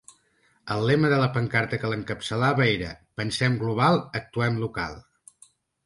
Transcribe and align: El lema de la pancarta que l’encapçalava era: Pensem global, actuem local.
El 0.75 0.85
lema 0.91 1.11
de 1.11 1.19
la 1.23 1.27
pancarta 1.35 1.79
que 1.85 1.91
l’encapçalava 1.93 2.67
era: 2.71 2.91
Pensem 3.21 3.61
global, 3.63 4.05
actuem 4.25 4.63
local. 4.67 5.03